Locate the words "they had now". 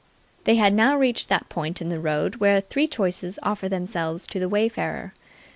0.45-0.97